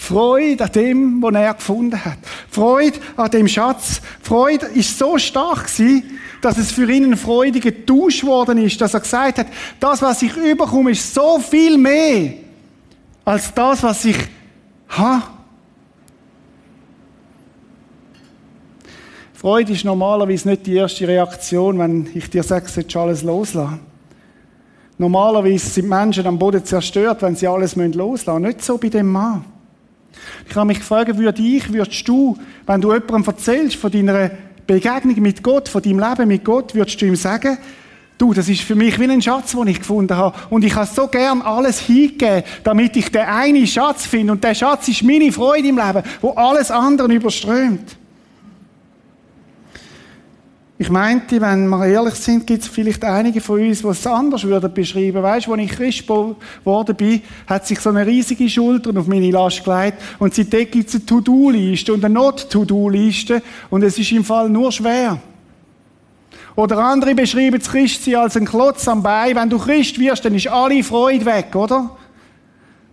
[0.02, 2.18] Freude an dem, was er gefunden hat.
[2.50, 4.02] Freude an dem Schatz.
[4.24, 8.96] Freude ist so stark gewesen, dass es für ihn ein freudiger Tausch worden ist, dass
[8.96, 9.46] er gesagt hat,
[9.80, 12.34] das, was ich überkomme, ist so viel mehr
[13.24, 14.18] als das, was ich
[14.90, 15.24] habe.
[19.34, 23.80] Freude ist normalerweise nicht die erste Reaktion, wenn ich dir sage, du sollst alles loslassen.
[24.98, 28.48] Normalerweise sind Menschen am Boden zerstört, wenn sie alles loslassen müssen.
[28.48, 29.46] Nicht so bei dem Mann.
[30.50, 34.32] Ich habe mich gefragt, würde ich, würdest du, wenn du jemandem erzählst von deiner
[34.68, 37.58] Begegnung mit Gott, von deinem Leben mit Gott, würdest du ihm sagen,
[38.18, 40.38] du, das ist für mich wie ein Schatz, den ich gefunden habe.
[40.50, 44.34] Und ich habe so gern alles hingegeben, damit ich den einen Schatz finde.
[44.34, 47.98] Und der Schatz ist meine Freude im Leben, wo alles andere überströmt.
[50.82, 54.44] Ich meinte, wenn wir ehrlich sind, gibt es vielleicht einige von uns, die es anders
[54.44, 55.22] würden beschreiben.
[55.22, 59.30] Weißt du, als ich Christ geworden bin, hat sich so eine riesige Schulter auf meine
[59.30, 64.26] Last gelegt und seitdem gibt es eine To-Do-Liste und eine Not-To-Do-Liste und es ist im
[64.26, 65.20] Fall nur schwer.
[66.56, 69.36] Oder andere beschreiben das Christsein als ein Klotz am Bein.
[69.36, 71.96] Wenn du Christ wirst, dann ist alle Freude weg, oder?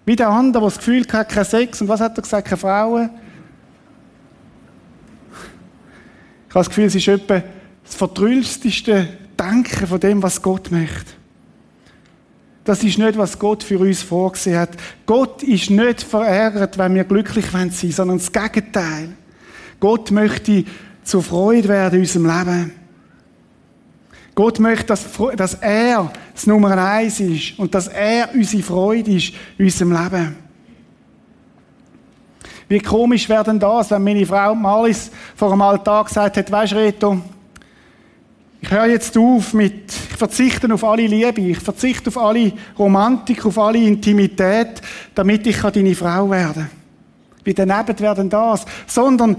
[0.04, 2.58] Wie der andere, der das Gefühl hat, kein Sex und was hat er gesagt, keine
[2.58, 3.08] Frauen.
[6.50, 7.42] Ich habe das Gefühl, es ist etwa
[7.88, 11.12] das vertrüllsteste Denken von dem, was Gott möchte.
[12.64, 14.70] Das ist nicht, was Gott für uns vorgesehen hat.
[15.06, 19.08] Gott ist nicht verärgert, wenn wir glücklich sein wollen, sondern das Gegenteil.
[19.80, 20.64] Gott möchte
[21.02, 22.72] zur Freude werden in unserem Leben.
[24.34, 29.32] Gott möchte, dass, dass er das Nummer eins ist und dass er unsere Freude ist
[29.56, 30.36] in unserem Leben.
[32.68, 36.74] Wie komisch wäre denn das, wenn meine Frau Malis vor einem Altar gesagt hat, weisst
[36.74, 37.22] Reto,
[38.60, 43.46] ich höre jetzt auf mit, ich verzichte auf alle Liebe, ich verzichte auf alle Romantik,
[43.46, 44.80] auf alle Intimität,
[45.14, 46.70] damit ich deine Frau werden kann.
[47.44, 48.64] Wie daneben werden das?
[48.86, 49.36] Sondern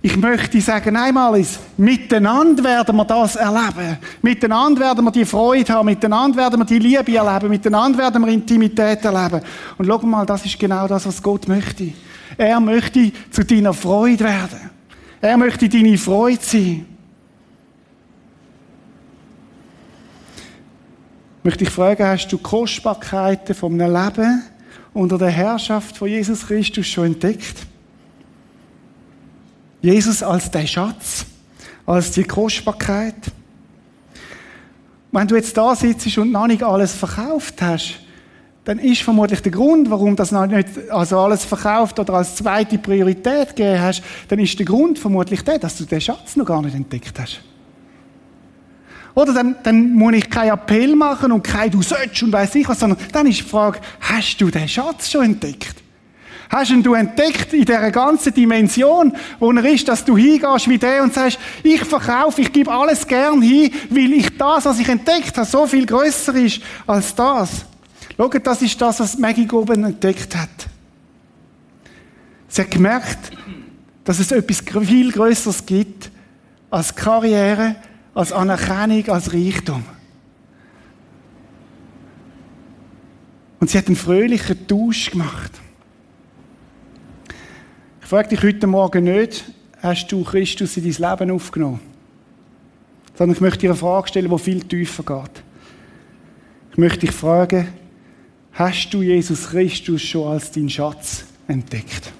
[0.00, 3.98] ich möchte sagen, einmal ist, miteinander werden wir das erleben.
[4.22, 8.32] Miteinander werden wir die Freude haben, miteinander werden wir die Liebe erleben, miteinander werden wir
[8.32, 9.40] Intimität erleben.
[9.78, 11.90] Und schau mal, das ist genau das, was Gott möchte.
[12.36, 14.70] Er möchte zu deiner Freude werden.
[15.20, 16.93] Er möchte deine Freude sein.
[21.44, 24.42] Möchte ich fragen, hast du Kostbarkeiten von einem Leben
[24.94, 27.66] unter der Herrschaft von Jesus Christus schon entdeckt?
[29.82, 31.26] Jesus als der Schatz,
[31.84, 33.14] als die Kostbarkeit.
[35.12, 38.00] Wenn du jetzt da sitzt und noch nicht alles verkauft hast,
[38.64, 42.78] dann ist vermutlich der Grund, warum das noch nicht also alles verkauft oder als zweite
[42.78, 46.62] Priorität gegeben hast, dann ist der Grund vermutlich der, dass du den Schatz noch gar
[46.62, 47.42] nicht entdeckt hast.
[49.14, 52.68] Oder dann, dann muss ich keinen Appell machen und kein du sollst und weiss ich
[52.68, 55.84] was, sondern dann ist die Frage, hast du den Schatz schon entdeckt?
[56.50, 60.78] Hast ihn du entdeckt in dieser ganzen Dimension, wo er ist, dass du hingehst wie
[60.78, 64.88] der und sagst, ich verkaufe, ich gebe alles gern hin, weil ich das, was ich
[64.88, 67.64] entdeckt habe, so viel größer ist als das.
[68.16, 70.48] Schau, das ist das, was Maggie Goben entdeckt hat.
[72.48, 73.32] Sie hat gemerkt,
[74.04, 76.10] dass es etwas viel Größeres gibt
[76.70, 77.76] als Karriere,
[78.14, 79.84] als Anerkennung, als Reichtum.
[83.60, 85.52] Und sie hat einen fröhlichen Tausch gemacht.
[88.02, 89.44] Ich frage dich heute Morgen nicht,
[89.80, 91.80] hast du Christus in dein Leben aufgenommen?
[93.16, 95.42] Sondern ich möchte dir eine Frage stellen, die viel tiefer geht.
[96.72, 97.68] Ich möchte dich fragen,
[98.52, 102.12] hast du Jesus Christus schon als deinen Schatz entdeckt?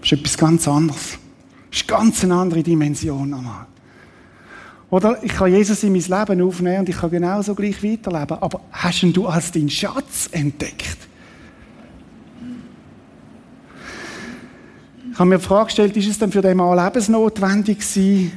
[0.00, 1.18] Das ist etwas ganz anderes.
[1.72, 3.66] Ist ganz eine andere Dimension nochmal.
[4.90, 8.36] Oder ich kann Jesus in mein Leben aufnehmen und ich kann genauso gleich weiterleben.
[8.42, 10.98] Aber hast ihn du als deinen Schatz entdeckt?
[15.10, 18.32] Ich habe mir die Frage gestellt, ist es denn für den Mann lebensnotwendig gewesen,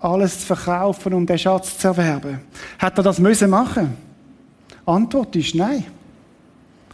[0.00, 2.38] alles zu verkaufen, um den Schatz zu erwerben?
[2.78, 3.96] Hat er das müssen machen?
[4.84, 5.84] Antwort ist nein.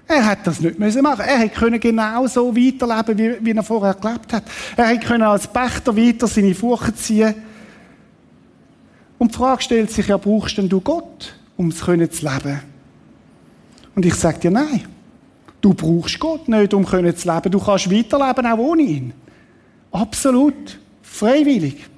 [0.07, 1.25] Er hätte das nicht müssen machen.
[1.27, 4.45] Er hätte genau so weiterleben, wie, wie er vorher gelebt hat.
[4.77, 7.35] Er hätte als Pächter weiter seine Furchen ziehen.
[9.19, 12.61] Und die Frage stellt sich ja, brauchst denn du Gott, um es zu leben?
[13.95, 14.87] Und ich sage dir nein.
[15.61, 17.51] Du brauchst Gott nicht, um zu leben.
[17.51, 19.13] Du kannst weiterleben, auch ohne ihn.
[19.93, 20.79] Absolut.
[21.03, 21.89] Freiwillig.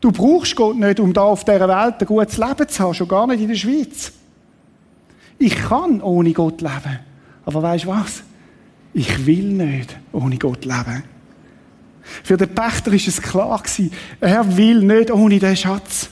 [0.00, 3.08] Du brauchst Gott nicht, um da auf dieser Welt ein gutes Leben zu haben, schon
[3.08, 4.12] gar nicht in der Schweiz.
[5.38, 7.00] Ich kann ohne Gott leben.
[7.44, 8.22] Aber weißt du was?
[8.92, 11.02] Ich will nicht ohne Gott leben.
[12.22, 13.62] Für den Pächter ist es klar
[14.20, 16.10] er will nicht ohne den Schatz.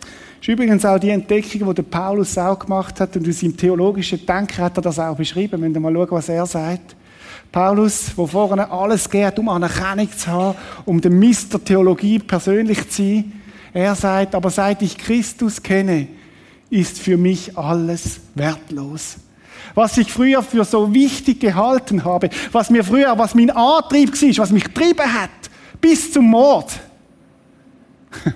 [0.00, 3.56] Das ist übrigens auch die Entdeckung, die der Paulus auch gemacht hat und in seinem
[3.56, 5.62] theologischen Denken hat er das auch beschrieben.
[5.62, 6.96] Wenn wir mal schauen, was er sagt.
[7.50, 13.02] Paulus, wo vorne alles geht, um Anerkennung zu haben, um den Mister Theologie persönlich zu
[13.02, 13.32] sein.
[13.72, 16.08] Er sagt, aber seit ich Christus kenne,
[16.74, 19.16] ist für mich alles wertlos.
[19.74, 24.38] Was ich früher für so wichtig gehalten habe, was mir früher, was mein Antrieb war,
[24.38, 25.30] was mich getrieben hat,
[25.80, 26.72] bis zum Mord.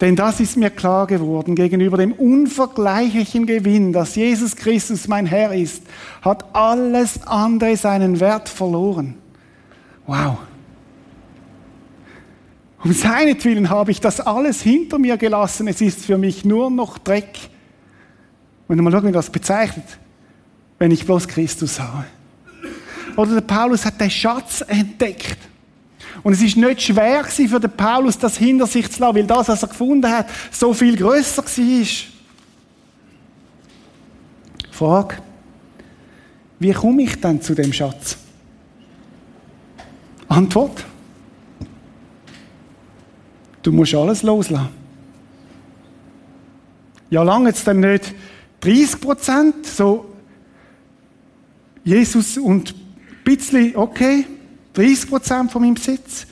[0.00, 5.52] Denn das ist mir klar geworden, gegenüber dem unvergleichlichen Gewinn, dass Jesus Christus mein Herr
[5.52, 5.82] ist,
[6.22, 9.14] hat alles andere seinen Wert verloren.
[10.06, 10.38] Wow.
[12.84, 15.66] Um seinetwillen habe ich das alles hinter mir gelassen.
[15.66, 17.50] Es ist für mich nur noch Dreck.
[18.68, 19.86] Wenn du mal schauen, wie das bezeichnet,
[20.78, 22.04] wenn ich bloß Christus habe.
[23.16, 25.38] Oder der Paulus hat den Schatz entdeckt.
[26.22, 29.48] Und es ist nicht schwer für den Paulus, das hinter sich zu lassen, weil das,
[29.48, 31.86] was er gefunden hat, so viel größer war.
[34.70, 35.16] Frage:
[36.58, 38.18] Wie komme ich dann zu dem Schatz?
[40.28, 40.84] Antwort:
[43.68, 44.70] Du musst alles loslassen.
[47.10, 48.14] Ja, lange jetzt dann nicht
[48.62, 50.06] 30 Prozent, so
[51.84, 54.24] Jesus und ein bisschen, okay,
[54.72, 56.26] 30 Prozent von meinem Besitz.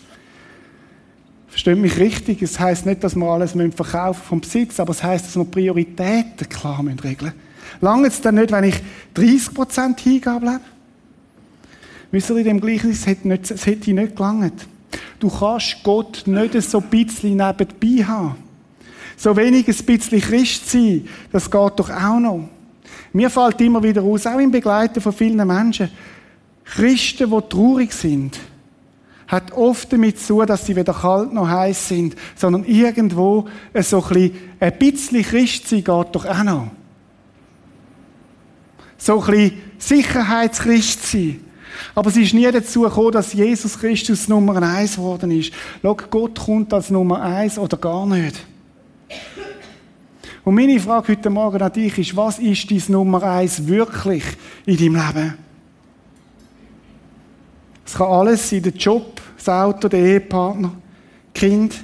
[1.48, 5.26] Versteht mich richtig, es heißt nicht, dass wir alles verkaufen vom Besitz, aber es heißt,
[5.26, 7.34] dass wir Prioritäten klar regeln müssen.
[7.82, 8.80] Lange es dann nicht, wenn ich
[9.12, 10.60] 30 Prozent Hingabe lebe?
[12.12, 14.66] Wisst ihr, in dem Gleichnis, es hätte, nicht, es hätte nicht gelangt.
[15.18, 18.36] Du kannst Gott nicht so ein bisschen nebenbei haben.
[19.16, 22.48] So wenig ein bisschen Christ sein, das geht doch auch noch.
[23.12, 25.90] Mir fällt immer wieder aus, auch im Begleiten von vielen Menschen,
[26.64, 28.38] Christen, die traurig sind,
[29.26, 33.48] hat oft damit zu dass sie weder kalt noch heiß sind, sondern irgendwo
[33.80, 34.32] so ein
[34.78, 36.70] bisschen Christ sein geht doch auch noch.
[38.98, 41.40] So ein bisschen Sicherheitschrist sein.
[41.94, 45.52] Aber es ist nie dazu gekommen, dass Jesus Christus Nummer eins geworden ist.
[45.82, 48.36] Schau, Gott kommt als Nummer eins oder gar nicht.
[50.44, 54.22] Und meine Frage heute Morgen an dich ist, was ist dein Nummer eins wirklich
[54.64, 55.34] in deinem Leben?
[57.84, 60.72] Es kann alles sein, der Job, das Auto, der Ehepartner,
[61.34, 61.74] Kind,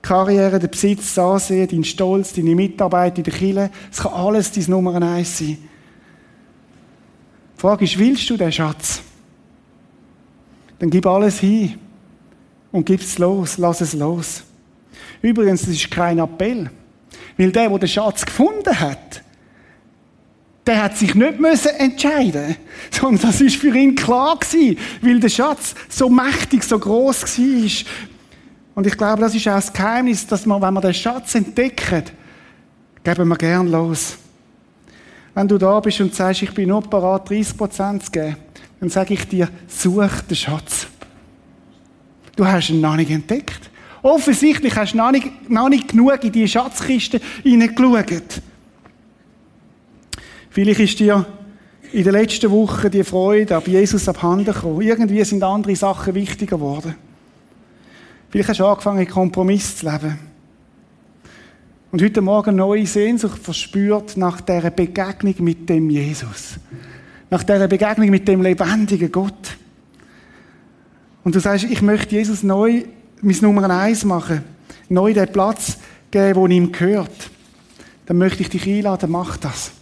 [0.00, 3.70] Karriere, der Besitz, das Ansehen, dein Stolz, deine Mitarbeit in der Kirche.
[3.90, 5.58] Es kann alles dein Nummer eins sein.
[7.56, 9.02] Die Frage ist, willst du den Schatz?
[10.78, 11.74] Dann gib alles hin
[12.72, 14.42] und gib es los, lass es los.
[15.22, 16.70] Übrigens, das ist kein Appell.
[17.36, 19.22] Weil der, der den Schatz gefunden hat,
[20.66, 22.56] der hat sich nicht müssen entscheiden,
[22.90, 27.92] sondern das ist für ihn klar gewesen, weil der Schatz so mächtig, so groß war.
[28.74, 32.12] Und ich glaube, das ist auch das Geheimnis, dass man, wenn man den Schatz entdeckt,
[33.02, 34.18] geben wir gern los.
[35.34, 38.36] Wenn du da bist und sagst, ich bin nur bereit, 30% zu geben,
[38.80, 40.86] dann sage ich dir, such den Schatz.
[42.36, 43.70] Du hast ihn noch nicht entdeckt.
[44.02, 48.40] Offensichtlich hast du noch nicht, noch nicht genug in die Schatzkiste hineingeschaut.
[50.50, 51.26] Vielleicht ist dir
[51.92, 54.82] in den letzten Wochen die Freude ab Jesus abhanden gekommen.
[54.82, 56.94] Irgendwie sind andere Sachen wichtiger geworden.
[58.30, 60.18] Vielleicht hast du angefangen, Kompromiss zu leben.
[61.90, 66.56] Und heute Morgen neue Sehnsucht verspürt nach dieser Begegnung mit dem Jesus.
[67.30, 69.56] Nach dieser Begegnung mit dem lebendigen Gott.
[71.24, 72.84] Und du sagst, ich möchte Jesus neu
[73.20, 74.42] mein Nummer eins machen.
[74.88, 75.78] Neu den Platz
[76.10, 77.30] geben, wo ihm gehört.
[78.06, 79.72] Dann möchte ich dich einladen, mach das.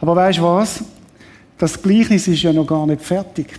[0.00, 0.82] Aber weißt du was?
[1.58, 3.58] Das Gleichnis ist ja noch gar nicht fertig.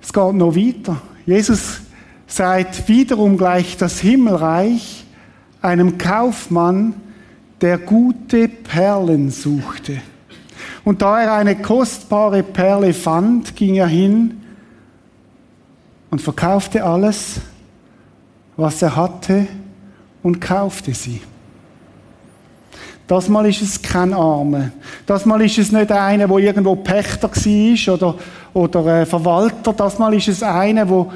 [0.00, 1.02] Es geht noch weiter.
[1.26, 1.80] Jesus
[2.26, 5.04] sagt wiederum gleich das Himmelreich
[5.60, 6.94] einem Kaufmann,
[7.60, 10.00] der gute Perlen suchte.
[10.84, 14.42] Und da er eine kostbare Perle fand, ging er hin
[16.10, 17.40] und verkaufte alles,
[18.56, 19.46] was er hatte,
[20.22, 21.20] und kaufte sie.
[23.06, 24.70] Das Mal ist es kein Arme.
[25.04, 28.14] Das Mal ist es nicht einer, wo irgendwo Pächter war oder,
[28.52, 29.72] oder äh, Verwalter.
[29.72, 31.10] Das Mal ist es einer, wo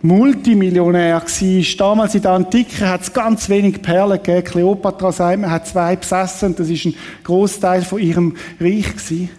[0.00, 1.76] Multimillionär war.
[1.78, 4.44] Damals in der Antike hat es ganz wenig Perlen gegeben.
[4.44, 9.30] Kleopatra sagt, man hat zwei besessen das ist ein Großteil von ihrem Reich gewesen.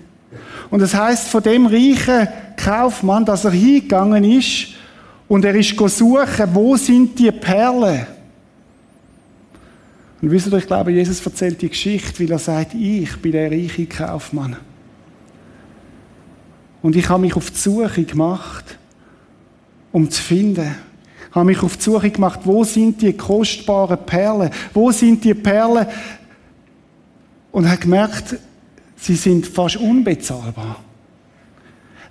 [0.70, 4.70] Und das heißt von dem reichen Kaufmann, dass er hingegangen ist
[5.28, 8.06] und er ist suchen, wo sind die Perlen?
[10.22, 13.50] Und wisst ihr, ich glaube, Jesus erzählt die Geschichte, weil er sagt, ich bin der
[13.50, 14.58] reiche Kaufmann.
[16.82, 18.79] Und ich habe mich auf die Suche gemacht,
[19.92, 20.76] um zu finden.
[21.30, 24.50] Ich habe mich auf die Suche gemacht, wo sind die kostbaren Perlen?
[24.74, 25.86] Wo sind die Perlen?
[27.52, 28.38] Und habe gemerkt,
[28.96, 30.78] sie sind fast unbezahlbar.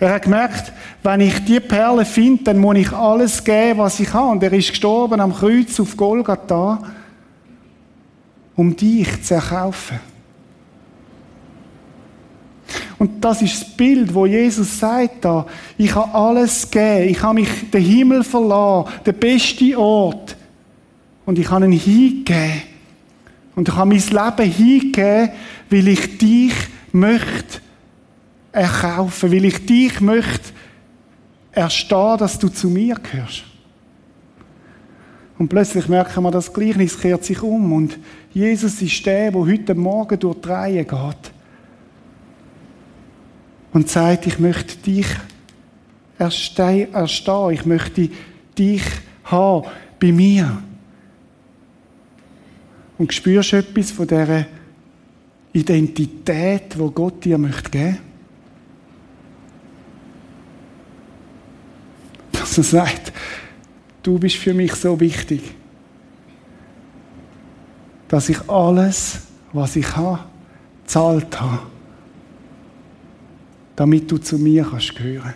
[0.00, 0.72] Er hat gemerkt,
[1.02, 4.30] wenn ich die Perle finde, dann muss ich alles geben, was ich habe.
[4.30, 6.80] Und er ist gestorben am Kreuz auf Golgatha
[8.58, 10.00] um dich zu erkaufen.
[12.98, 15.46] Und das ist das Bild, wo Jesus sagt da,
[15.76, 20.36] ich habe alles gegeben, ich habe mich den Himmel verlassen, der beste Ort.
[21.24, 22.62] Und ich habe ihn hingegeben.
[23.54, 25.30] Und ich habe mein Leben hingegeben,
[25.70, 26.52] weil ich dich
[26.90, 27.60] möchte
[28.50, 30.52] erkaufen, weil ich dich möchte
[31.52, 33.44] erstehen, dass du zu mir gehörst.
[35.38, 37.96] Und plötzlich merken wir, das Gleichnis kehrt sich um und
[38.34, 41.37] Jesus ist der, der heute Morgen durch die Reihe geht
[43.72, 45.06] und sagt, ich möchte dich
[46.18, 46.88] erstehen,
[47.52, 48.10] ich möchte
[48.56, 48.82] dich
[49.24, 49.68] haben
[50.00, 50.62] bei mir.
[52.96, 54.46] Und spürst etwas von dieser
[55.52, 57.98] Identität, wo Gott dir möchte geben?
[62.32, 63.12] Dass er sagt,
[64.02, 65.54] du bist für mich so wichtig.
[68.08, 69.18] dass ich alles,
[69.52, 70.20] was ich habe,
[70.86, 71.60] zahlt habe,
[73.78, 75.34] damit du zu mir kannst gehören.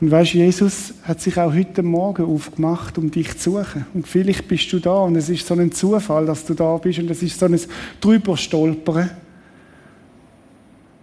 [0.00, 3.86] Und weißt, Jesus hat sich auch heute Morgen aufgemacht, um dich zu suchen.
[3.92, 7.00] Und vielleicht bist du da und es ist so ein Zufall, dass du da bist
[7.00, 7.60] und es ist so ein
[8.00, 9.10] Drüberstolpern.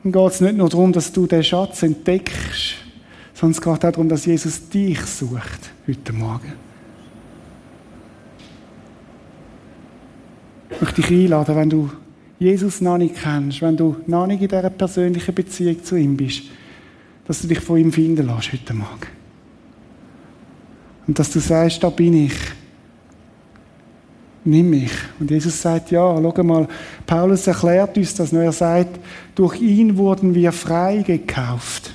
[0.04, 2.76] Dann geht es nicht nur darum, dass du den Schatz entdeckst,
[3.34, 6.54] sondern es geht auch darum, dass Jesus dich sucht heute Morgen.
[10.70, 11.90] Ich möchte dich einladen, wenn du
[12.40, 16.44] Jesus noch nicht kennst, wenn du noch nicht in dieser persönlichen Beziehung zu ihm bist,
[17.26, 19.08] dass du dich von ihm finden lässt heute Morgen.
[21.08, 22.34] Und dass du sagst, da bin ich.
[24.44, 24.92] Nimm mich.
[25.20, 26.68] Und Jesus sagt, ja, schau mal,
[27.06, 29.00] Paulus erklärt uns das, nur er sagt,
[29.36, 31.94] durch ihn wurden wir frei gekauft.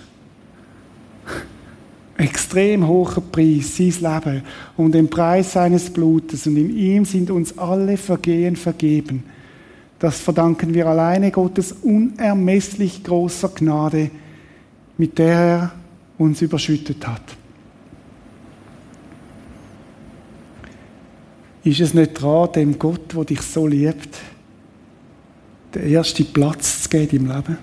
[2.16, 4.42] Extrem hoher Preis, sein Leben,
[4.76, 6.46] um den Preis seines Blutes.
[6.46, 9.24] Und in ihm sind uns alle Vergehen vergeben.
[10.02, 14.10] Das verdanken wir alleine Gottes unermesslich großer Gnade,
[14.98, 15.72] mit der er
[16.18, 17.22] uns überschüttet hat.
[21.62, 24.18] Ist es nicht dran, dem Gott, der dich so liebt,
[25.72, 27.58] den ersten Platz zu geben im Leben?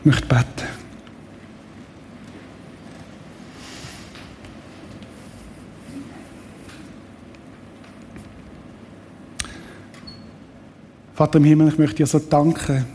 [0.00, 0.77] Ich möchte beten.
[11.18, 12.86] Vater im Himmel, ich möchte dir so danken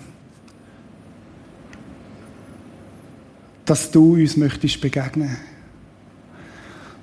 [3.66, 5.36] dass du uns möchtest begegnen.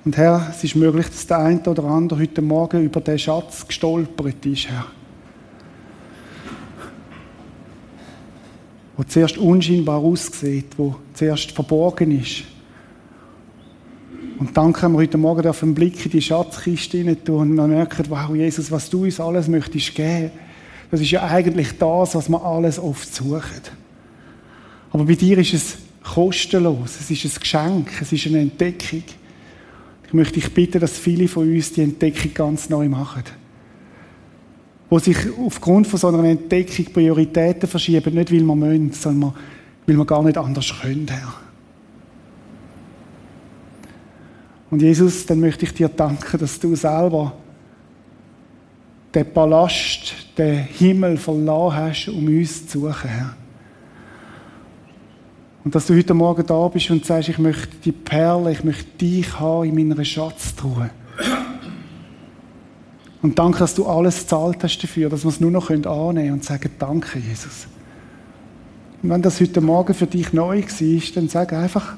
[0.03, 3.67] Und Herr, es ist möglich, dass der eine oder andere heute Morgen über den Schatz
[3.67, 4.87] gestolpert ist, Herr.
[8.97, 12.45] Wo zuerst unscheinbar aussieht, wo zuerst verborgen ist.
[14.39, 17.69] Und dann können wir heute Morgen auf einen Blick in die Schatzkiste tun und man
[17.69, 20.31] merkt, wow, Jesus, was du uns alles möchtest geben,
[20.91, 23.61] das ist ja eigentlich das, was wir alles oft suchen.
[24.91, 26.99] Aber bei dir ist es kostenlos.
[26.99, 29.03] Es ist ein Geschenk, es ist eine Entdeckung.
[30.05, 33.23] Ich möchte dich bitten, dass viele von uns die Entdeckung ganz neu machen.
[34.89, 39.33] Wo sich aufgrund von so einer Entdeckung Prioritäten verschieben, nicht weil wir müssen, sondern
[39.87, 41.33] weil wir gar nicht anders können, Herr.
[44.69, 47.33] Und Jesus, dann möchte ich dir danken, dass du selber
[49.13, 53.35] den Palast, den Himmel verlassen hast, um uns zu suchen, Herr.
[55.63, 58.97] Und dass du heute Morgen da bist und sagst, ich möchte die Perle, ich möchte
[58.97, 60.89] dich haben in meiner Schatztruhe.
[63.21, 66.31] Und danke, dass du alles gezahlt hast dafür, dass wir es nur noch annehmen können
[66.31, 67.67] und sagen, danke, Jesus.
[69.03, 71.95] Und wenn das heute Morgen für dich neu war, dann sag einfach,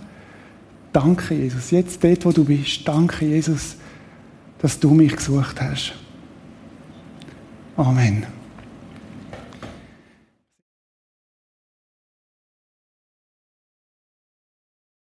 [0.91, 1.71] danke, Jesus.
[1.71, 3.77] Jetzt dort, wo du bist, danke, Jesus,
[4.59, 5.93] dass du mich gesucht hast.
[7.77, 8.42] Amen.